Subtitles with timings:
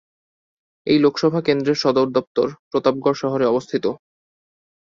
[0.87, 3.85] এই লোকসভা কেন্দ্রের সদর দফতর প্রতাপগড় শহরে অবস্থিত।